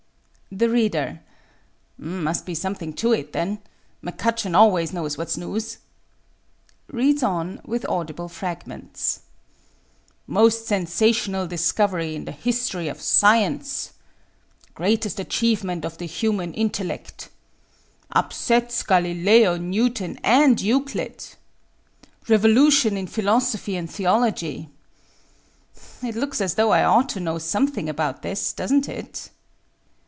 The 0.53 0.67
Reader: 0.69 1.21
Must 1.97 2.45
be 2.45 2.53
something 2.55 2.91
to 2.95 3.13
it 3.13 3.31
then. 3.31 3.59
Mc 4.01 4.17
Cutcheon 4.17 4.53
always 4.53 4.91
knows 4.91 5.17
what's 5.17 5.37
news. 5.37 5.77
(Reads 6.91 7.23
on 7.23 7.61
with 7.63 7.85
audible 7.87 8.27
fragments)" 8.27 9.21
Most 10.37 10.65
sensational 10.67 11.47
discovery 11.47 12.17
in 12.17 12.25
the 12.25 12.33
his 12.33 12.67
tory 12.67 12.89
of 12.89 12.99
science 12.99 13.91
"—"Greatest 14.75 15.21
achieve 15.21 15.63
ment 15.63 15.85
of 15.85 15.97
the 15.99 16.05
human 16.05 16.53
intellect 16.53 17.29
"—"Upsets 18.11 18.83
Galileo, 18.83 19.55
Newton, 19.55 20.19
and 20.21 20.59
Euclid 20.59 21.27
"—"Revo 22.25 22.27
V 22.27 22.27
vi 22.27 22.35
EASY 22.35 22.47
LESSONS 22.47 22.47
IN 22.47 22.57
EINSTEIN 22.57 22.57
lution 22.57 22.97
in 22.99 23.07
philosophy 23.07 23.75
and 23.77 23.89
theology." 23.89 24.67
It 26.03 26.15
looks 26.17 26.41
as 26.41 26.55
though 26.55 26.71
I 26.71 26.83
ought 26.83 27.07
to 27.11 27.21
know 27.21 27.37
some 27.39 27.67
thing 27.67 27.87
about 27.87 28.21
this, 28.21 28.51
doesn't 28.51 28.89
it 28.89 29.29